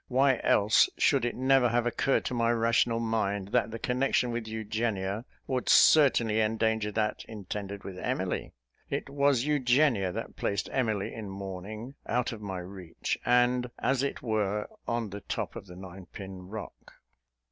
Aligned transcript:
Why 0.07 0.39
else 0.43 0.89
should 0.97 1.25
it 1.25 1.35
never 1.35 1.69
have 1.69 1.85
occurred 1.85 2.25
to 2.25 2.33
my 2.33 2.49
rational 2.53 2.99
mind 2.99 3.49
that 3.49 3.69
the 3.69 3.77
connection 3.77 4.31
with 4.31 4.47
Eugenia 4.47 5.25
would 5.45 5.69
certainly 5.69 6.41
endanger 6.41 6.91
that 6.93 7.23
intended 7.27 7.83
with 7.83 7.99
Emily? 7.99 8.51
It 8.89 9.11
was 9.11 9.45
Eugenia 9.45 10.11
that 10.11 10.35
placed 10.35 10.67
Emily 10.71 11.13
in 11.13 11.29
mourning, 11.29 11.93
out 12.07 12.31
of 12.31 12.41
my 12.41 12.57
reach, 12.57 13.15
and, 13.27 13.69
as 13.77 14.01
it 14.01 14.23
were, 14.23 14.67
on 14.87 15.11
the 15.11 15.21
top 15.21 15.55
of 15.55 15.67
the 15.67 15.75
Nine 15.75 16.07
Pin 16.07 16.47
Rock. 16.49 16.93